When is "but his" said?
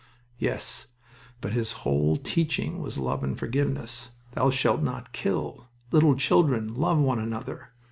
1.41-1.73